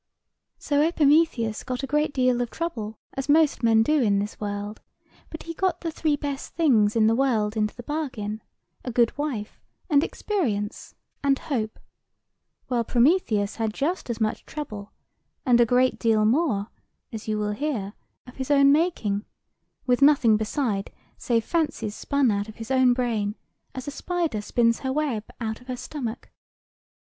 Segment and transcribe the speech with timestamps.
[0.57, 4.81] "So Epimetheus got a great deal of trouble, as most men do in this world:
[5.29, 9.61] but he got the three best things in the world into the bargain—a good wife,
[9.91, 11.77] and experience, and hope:
[12.65, 14.91] while Prometheus had just as much trouble,
[15.45, 16.71] and a great deal more
[17.13, 17.93] (as you will hear),
[18.25, 19.23] of his own making;
[19.85, 23.35] with nothing beside, save fancies spun out of his own brain,
[23.75, 26.31] as a spider spins her web out of her stomach.